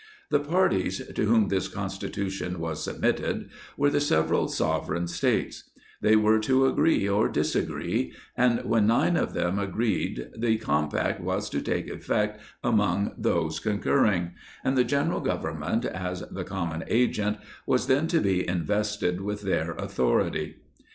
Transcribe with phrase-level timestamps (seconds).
[0.31, 5.69] The parties to whom this Constitution was submitted, were the several sovereign States;
[6.01, 11.51] they were to agree or disagree, and when nine of them agreed, the compact was
[11.51, 14.31] to take effect among those concurring;
[14.63, 17.37] and the General Government, as the common agent,
[17.67, 20.63] was then to be invest ed with their authority.